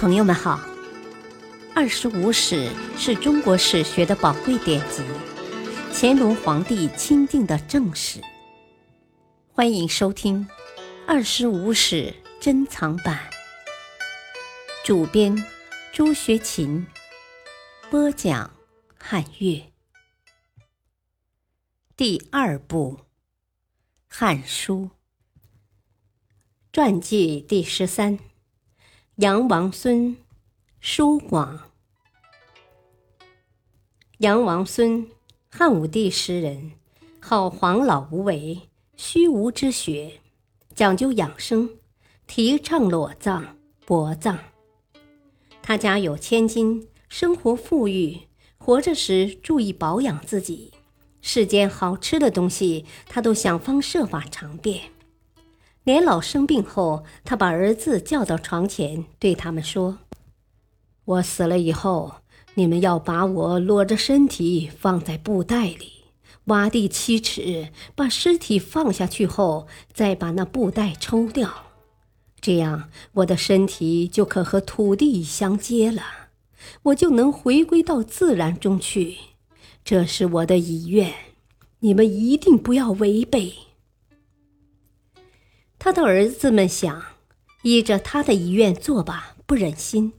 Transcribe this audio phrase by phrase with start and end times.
[0.00, 0.56] 朋友们好，
[1.74, 5.02] 《二十五史》是中国史学的宝贵典籍，
[5.92, 8.18] 乾隆皇帝钦定的正史。
[9.52, 10.48] 欢迎收听
[11.06, 13.28] 《二十五史珍藏版》，
[14.86, 15.36] 主编
[15.92, 16.86] 朱学勤，
[17.90, 18.50] 播讲
[18.98, 19.70] 汉乐。
[21.94, 23.00] 第二部
[24.08, 24.88] 《汉书》
[26.72, 28.18] 传记第十三。
[29.20, 30.16] 杨王孙，
[30.80, 31.60] 书广。
[34.16, 35.06] 杨王孙，
[35.50, 36.72] 汉武帝时人，
[37.20, 38.62] 好黄老无为，
[38.96, 40.22] 虚无之学，
[40.74, 41.68] 讲究养生，
[42.26, 44.38] 提倡裸葬、薄葬。
[45.60, 48.20] 他家有千金，生活富裕，
[48.56, 50.72] 活着时注意保养自己，
[51.20, 54.80] 世间好吃的东西，他都想方设法尝遍。
[55.90, 59.98] 年老生病后，他把儿子叫到床前，对他们说
[61.04, 62.18] ：“我死了以后，
[62.54, 66.04] 你们要把我裸着身体放在布袋里，
[66.44, 71.50] 挖地七尺，把尸体放下去后，再把那布袋抽掉，
[72.40, 76.04] 这样我的身体就可和土地相接了，
[76.84, 79.16] 我就能回归到自然中去。
[79.82, 81.12] 这是我的遗愿，
[81.80, 83.54] 你们一定不要违背。”
[85.82, 87.02] 他的儿子们想
[87.62, 90.12] 依着他的遗愿做吧，不忍心；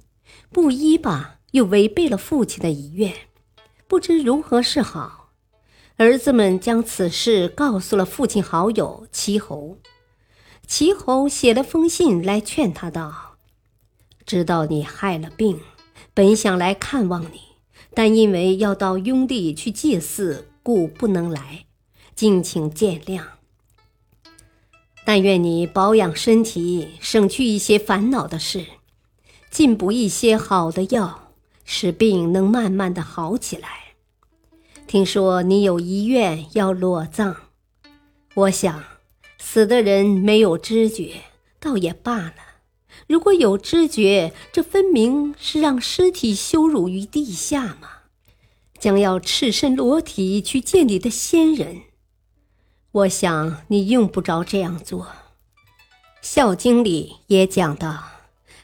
[0.51, 3.13] 不依吧，又违背了父亲的遗愿，
[3.87, 5.29] 不知如何是好。
[5.97, 9.77] 儿子们将此事告诉了父亲好友齐侯。
[10.65, 13.37] 齐侯写了封信来劝他道
[14.25, 15.59] ：“知道你害了病，
[16.15, 17.39] 本想来看望你，
[17.93, 21.65] 但因为要到雍地去祭祀，故不能来，
[22.15, 23.21] 敬请见谅。”
[25.03, 28.65] 但愿你保养身体，省去一些烦恼的事，
[29.49, 31.31] 进补一些好的药，
[31.65, 33.69] 使病能慢慢的好起来。
[34.87, 37.35] 听说你有遗愿要裸葬，
[38.35, 38.83] 我想
[39.39, 41.21] 死的人没有知觉，
[41.59, 42.33] 倒也罢了；
[43.07, 47.89] 如果有知觉，这分明是让尸体羞辱于地下嘛！
[48.77, 51.81] 将要赤身裸体去见你的先人。
[52.93, 55.05] 我想你用不着这样做，
[56.21, 58.03] 《孝经》里也讲到，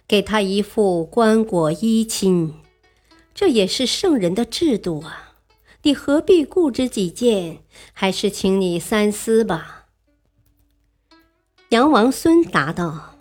[0.05, 2.53] 给他一副棺椁衣亲，
[3.33, 5.35] 这也是圣人的制度啊！
[5.83, 7.59] 你何必固执己见？
[7.93, 9.85] 还是请你三思吧。
[11.69, 13.15] 杨王孙答道：“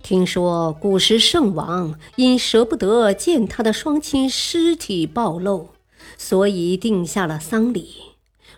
[0.00, 5.70] 听说古时圣王因舍不得见他的双亲尸体暴露，
[6.16, 8.09] 所以定下了丧礼。”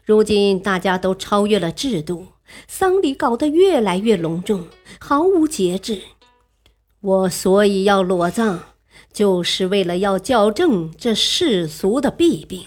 [0.05, 2.27] 如今大家都超越了制度，
[2.67, 4.67] 丧礼搞得越来越隆重，
[4.99, 6.03] 毫无节制。
[7.01, 8.59] 我所以要裸葬，
[9.12, 12.67] 就是为了要矫正这世俗的弊病。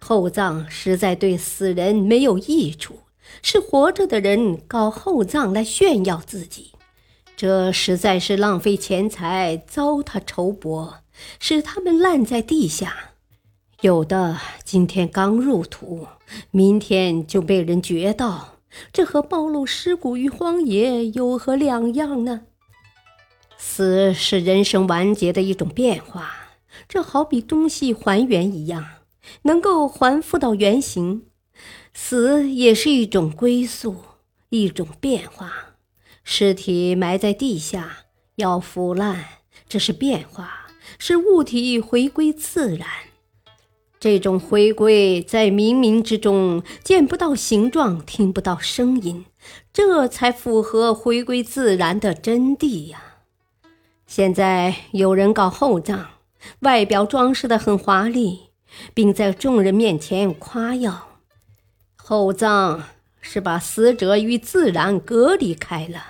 [0.00, 3.00] 厚葬实在对死人没有益处，
[3.42, 6.72] 是活着的人搞厚葬来炫耀自己，
[7.36, 10.94] 这实在是浪费钱财，糟蹋绸帛，
[11.38, 13.12] 使他们烂在地下。
[13.82, 16.08] 有的今天刚入土，
[16.50, 18.56] 明天就被人掘到，
[18.92, 22.40] 这和暴露尸骨于荒野有何两样呢？
[23.56, 26.56] 死是人生完结的一种变化，
[26.88, 28.84] 这好比东西还原一样，
[29.42, 31.26] 能够还复到原形。
[31.94, 33.94] 死也是一种归宿，
[34.48, 35.52] 一种变化。
[36.24, 39.24] 尸体埋在地下要腐烂，
[39.68, 40.66] 这是变化，
[40.98, 42.88] 是物体回归自然。
[44.00, 49.24] 这种回归在冥冥之中见不到形状，听不到声音，
[49.72, 53.02] 这才符合回归自然的真谛呀。
[54.06, 56.06] 现在有人搞厚葬，
[56.60, 58.50] 外表装饰的很华丽，
[58.94, 61.08] 并在众人面前夸耀。
[61.96, 62.84] 厚葬
[63.20, 66.04] 是把死者与自然隔离开了，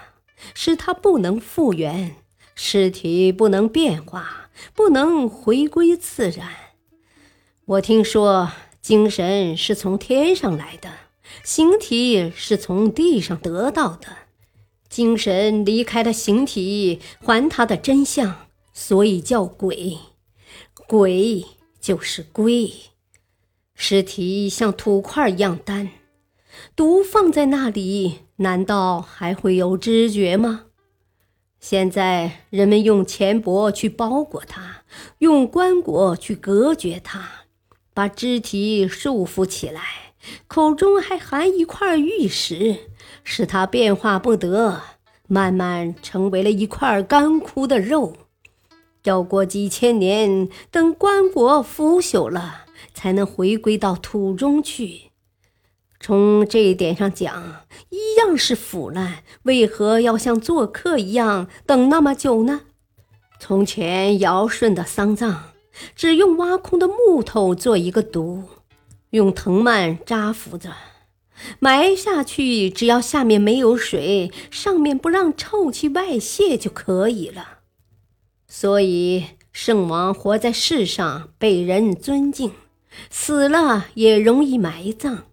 [0.55, 2.17] 使他不能复原，
[2.55, 6.49] 尸体不能变化，不能回归自然。
[7.69, 8.51] 我听说，
[8.81, 10.89] 精神是从天上来的，
[11.45, 14.07] 形体是从地上得到的。
[14.89, 19.99] 精神离开了形体，还它的真相，所以叫鬼。
[20.87, 21.45] 鬼
[21.79, 22.73] 就是龟。
[23.75, 25.91] 尸体像土块一样单，
[26.75, 30.65] 独放在那里，难道还会有知觉吗？
[31.61, 34.85] 现在人们用钱帛去包裹它，
[35.19, 37.29] 用棺椁去隔绝它。
[37.99, 39.83] 把肢体束缚起来，
[40.47, 42.77] 口中还含一块玉石，
[43.25, 44.81] 使它变化不得，
[45.27, 48.17] 慢慢成为了一块干枯的肉。
[49.03, 55.11] 要过几千年，等棺椁腐朽了，才能回归到土中去。
[55.99, 62.61] 从这一点上讲，一样是腐烂，为何要像做客一样等那么久呢？
[63.41, 65.55] 从前尧舜的丧葬，
[65.95, 68.45] 只用挖空的木头做一个毒，
[69.11, 70.73] 用藤蔓扎缚着，
[71.59, 77.59] 埋下去，只要下面没有水，上面不让臭气外泄就可以了。
[78.47, 82.53] 所以圣王活在世上被人尊敬，
[83.11, 85.25] 死了也容易埋葬。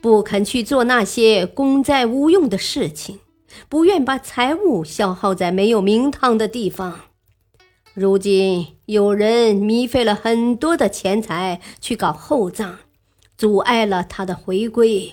[0.00, 3.20] 不肯去做那些功在无用的事情，
[3.68, 7.00] 不愿把财物消耗在没有名堂的地方。
[7.94, 12.76] 如今有人糜费了很多的钱财去搞厚葬，
[13.36, 15.12] 阻碍了他的回归，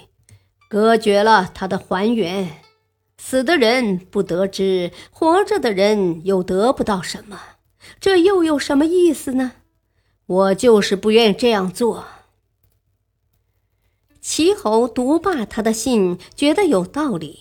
[0.69, 2.61] 隔绝了他的还原。
[3.17, 7.37] 死的人不得知，活着的人又得不到什么，
[7.99, 9.51] 这又有什么意思呢？
[10.25, 12.05] 我就是不愿这样做。
[14.21, 17.39] 齐侯读罢他的信，觉得有道理。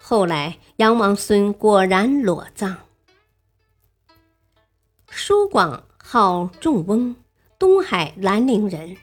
[0.00, 2.87] 后来，杨王孙果然裸葬。
[5.20, 7.16] 舒广号仲翁，
[7.58, 8.96] 东海兰陵人，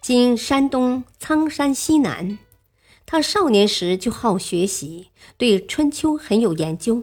[0.00, 2.38] 今山东苍山西南。
[3.04, 7.02] 他少年时就好学习，对春秋很有研究，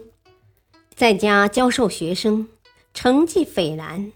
[0.94, 2.48] 在家教授学生，
[2.94, 4.12] 成绩斐然，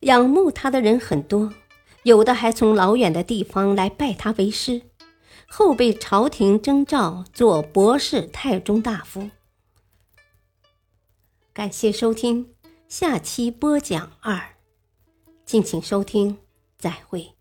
[0.00, 1.54] 仰慕他的人很多。
[2.02, 4.82] 有的还从老远的地方来拜他为师，
[5.48, 9.30] 后被朝廷征召做博士、太中大夫。
[11.54, 12.50] 感谢收听，
[12.88, 14.54] 下期播讲二，
[15.44, 16.38] 敬请收听，
[16.78, 17.35] 再会。